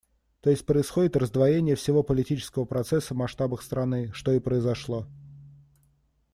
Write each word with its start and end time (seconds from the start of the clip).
То 0.39 0.49
есть 0.49 0.65
происходит 0.65 1.15
раздвоение 1.15 1.75
всего 1.75 2.01
политического 2.01 2.65
процесса 2.65 3.13
в 3.13 3.17
масштабах 3.17 3.61
страны, 3.61 4.09
что 4.15 4.31
и 4.31 4.39
произошло. 4.39 5.05